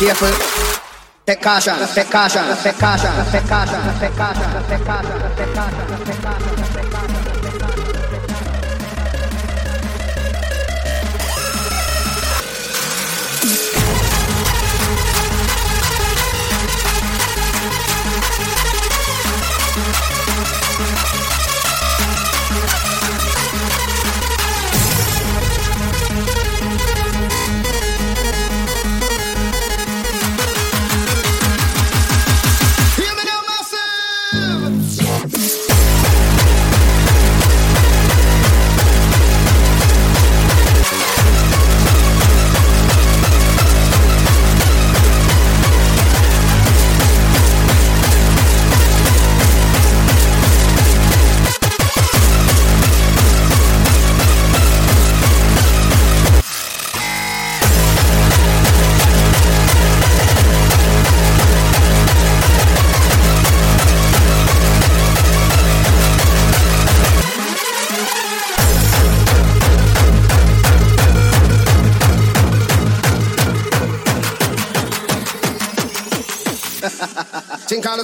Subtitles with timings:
[0.00, 0.32] careful.
[1.26, 6.22] Take caution, take caution, take caution, take caution, take caution, take caution, take caution, take
[6.22, 6.69] caution.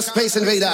[0.01, 0.73] Space Invader.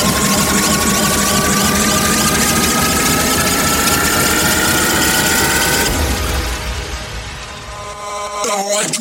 [8.53, 8.91] I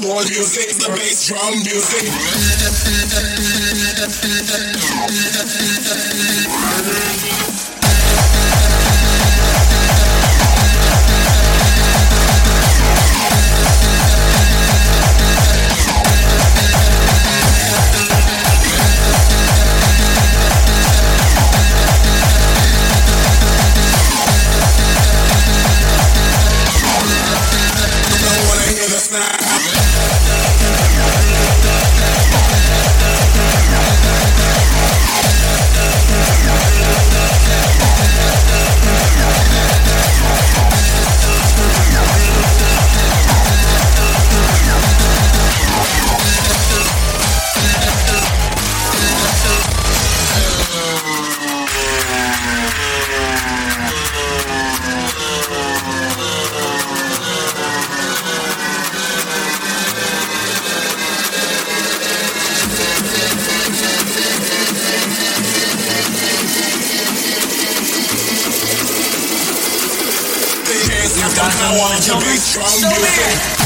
[72.59, 73.60] want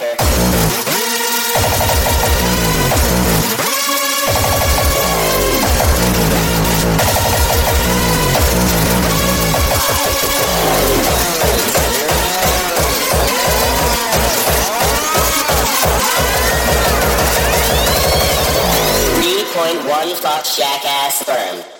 [0.00, 0.16] 3.1
[20.16, 21.79] fuck jackass ass sperm.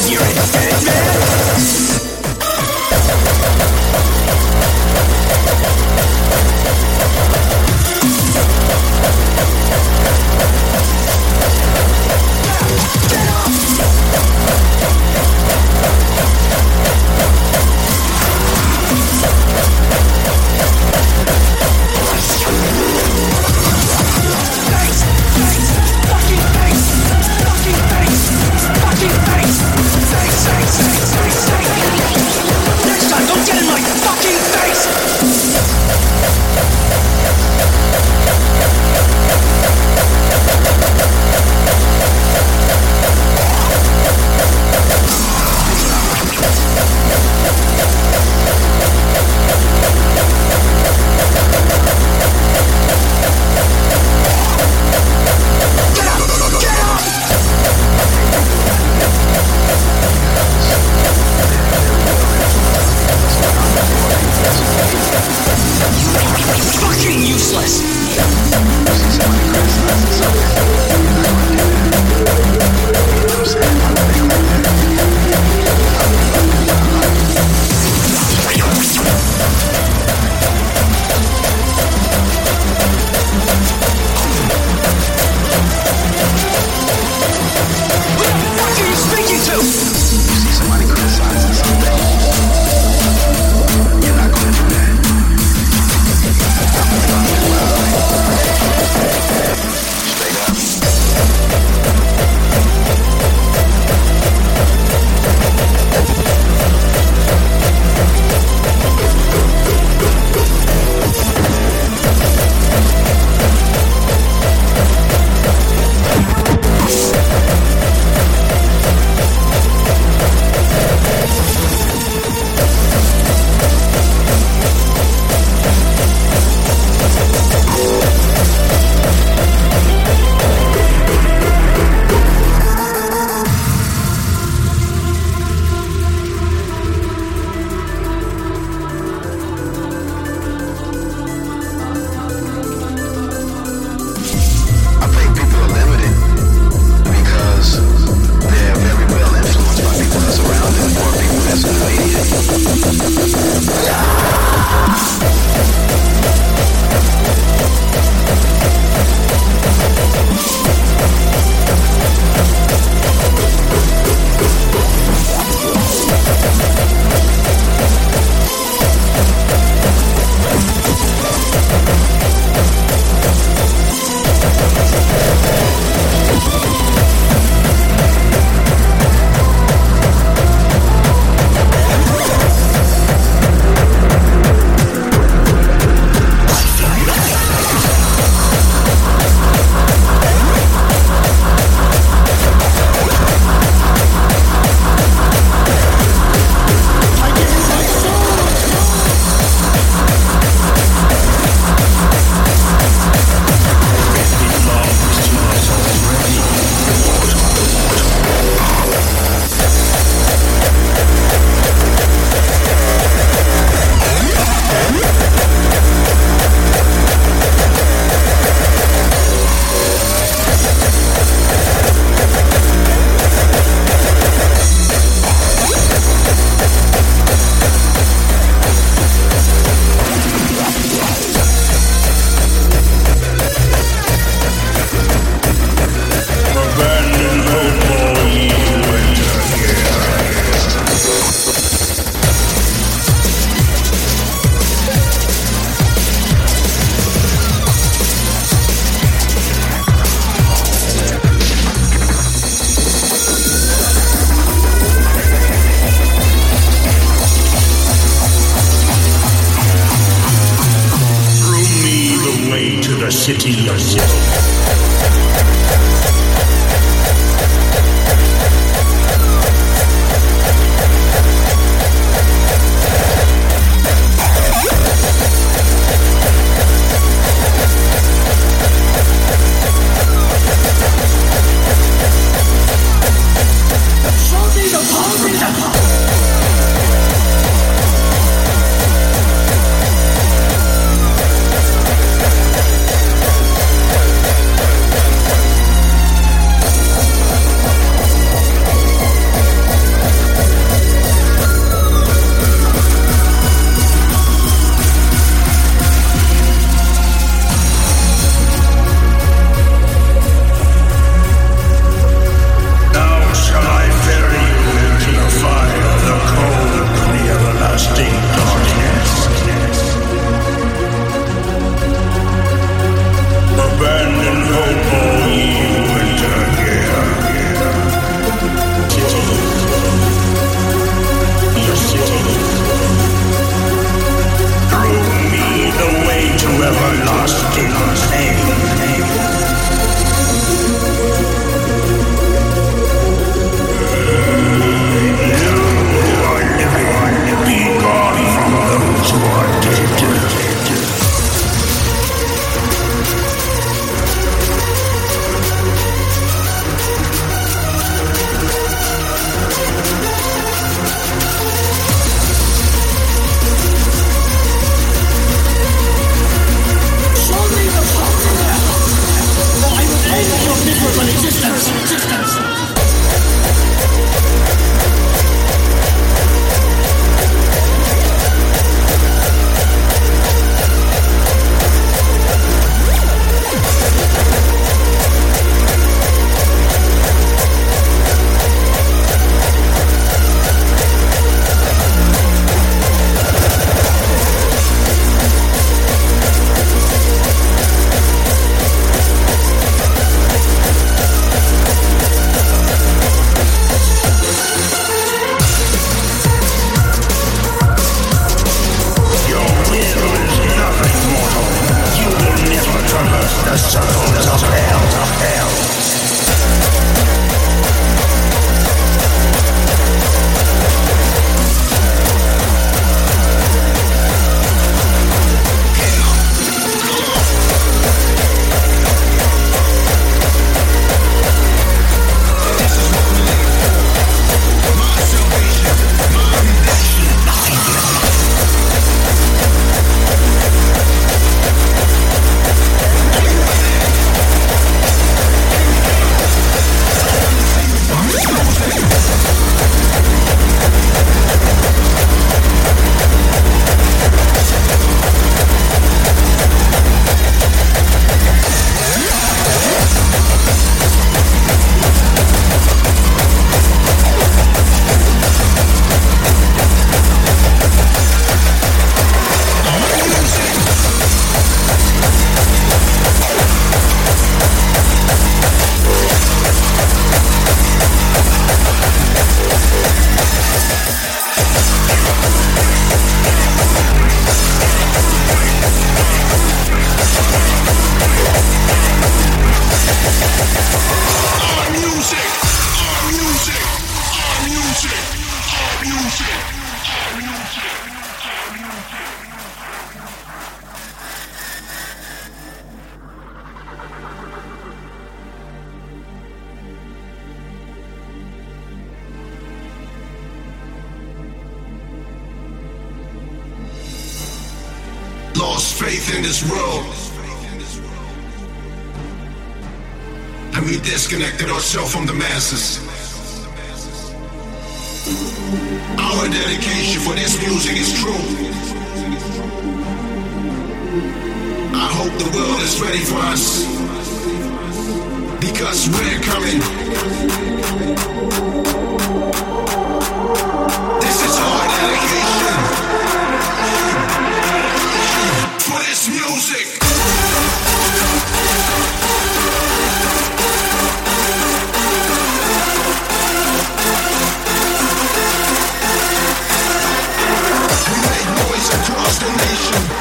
[0.00, 1.09] Cause you're an offender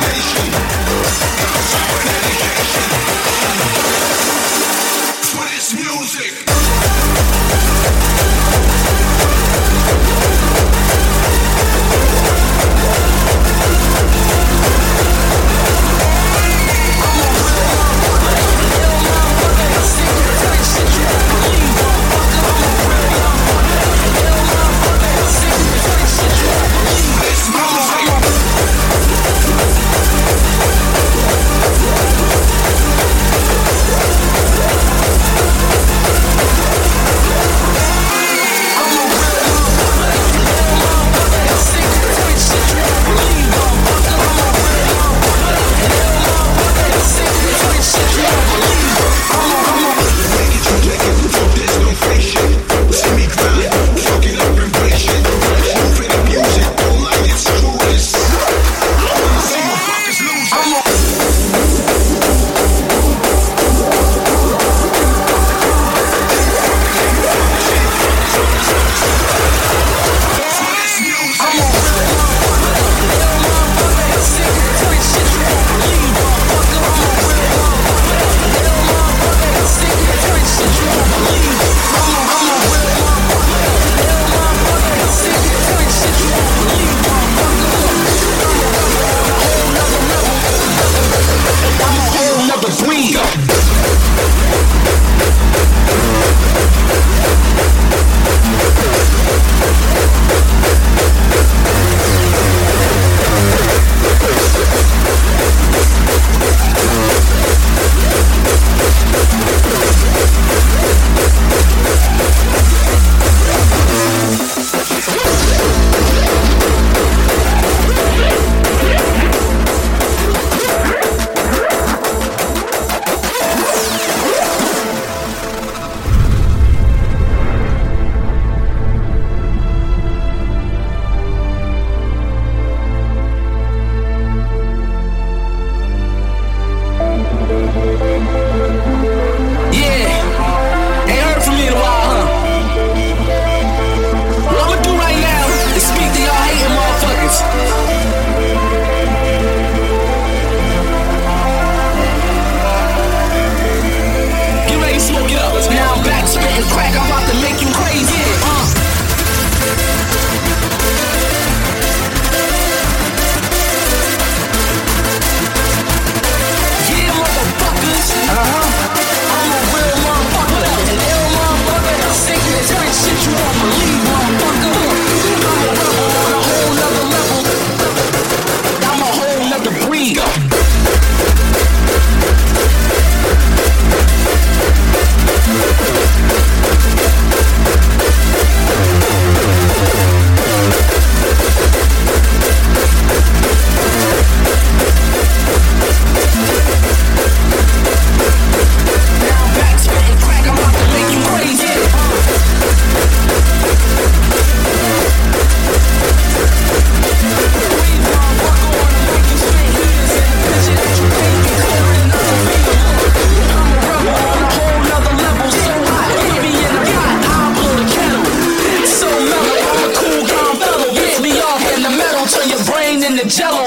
[223.17, 223.65] the jello,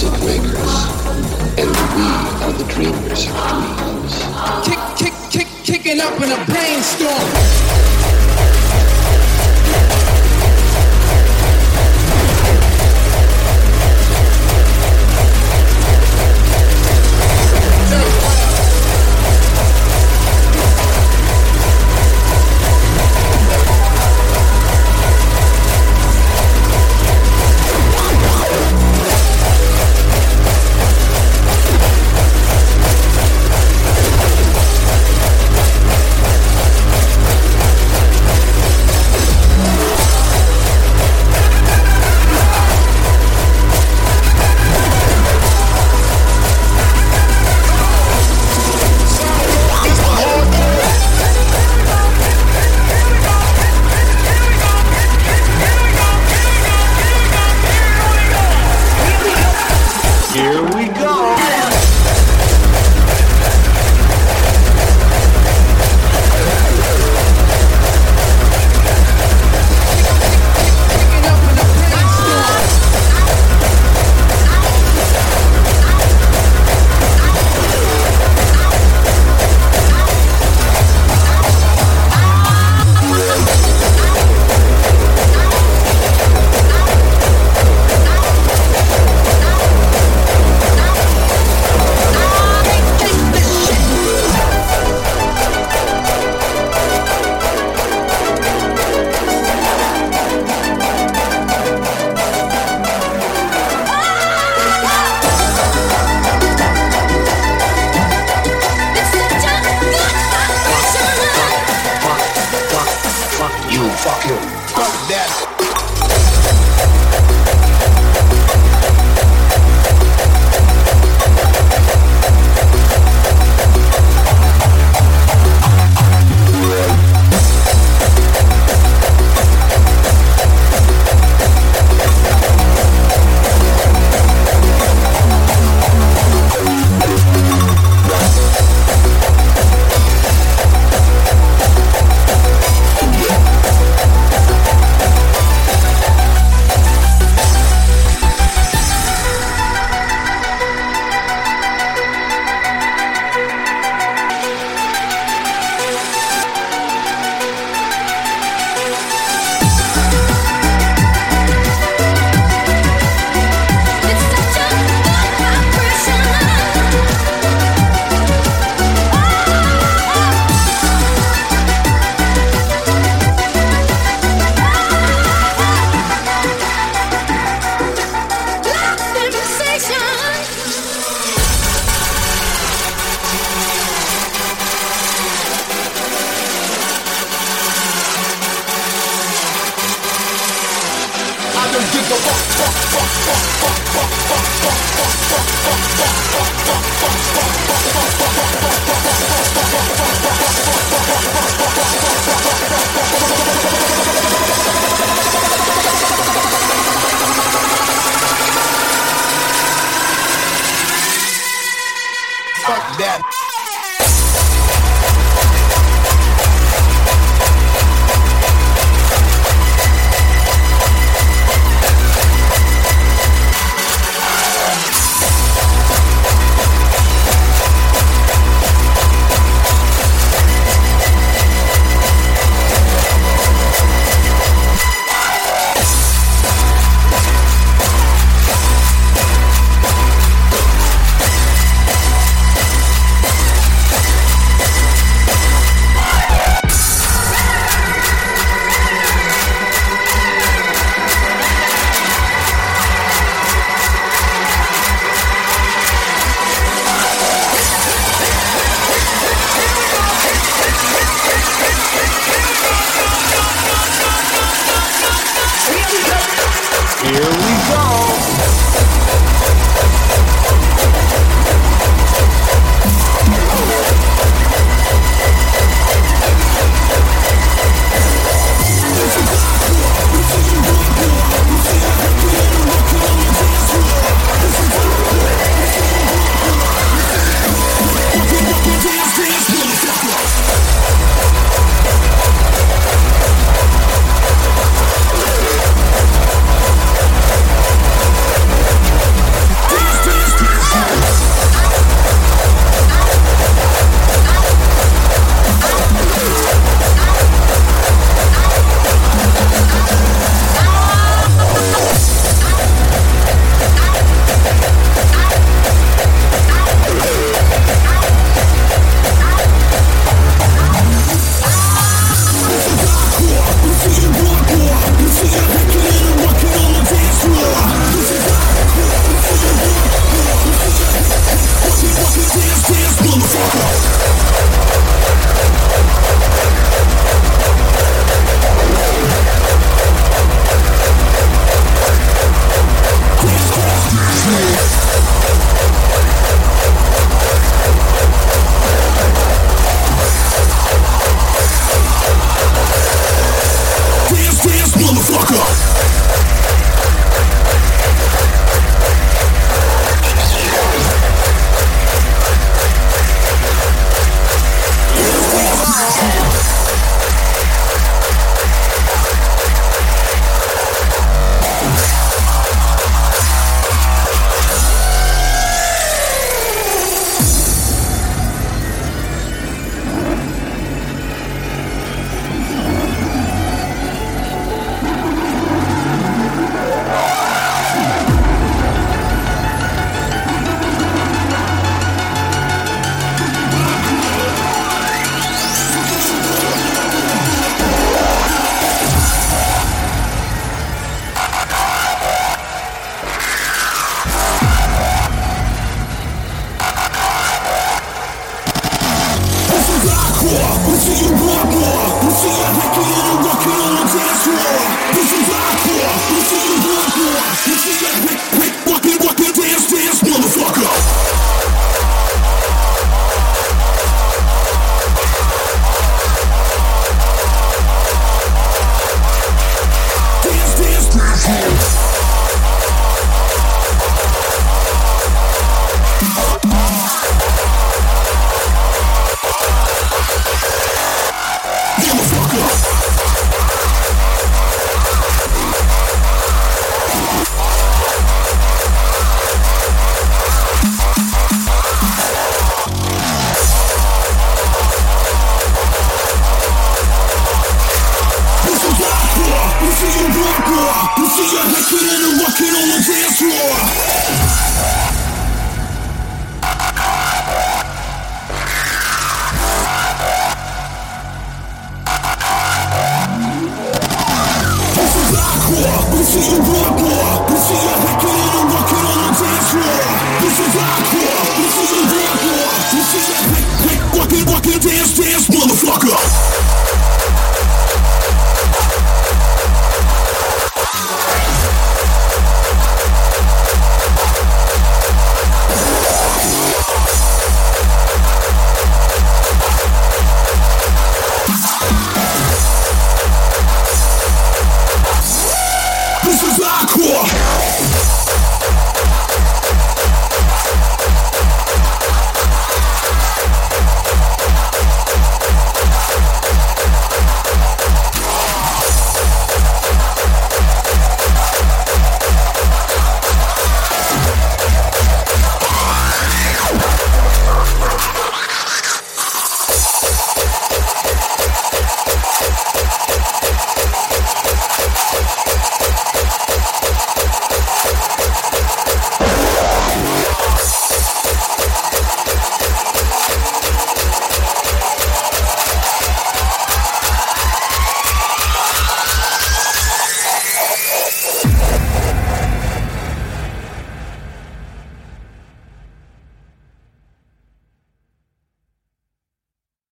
[0.00, 0.74] music makers,
[1.58, 2.06] and we
[2.44, 4.14] are the dreamers of dreams.
[4.64, 7.97] Kick, kick, kick, kicking up in a brainstorm.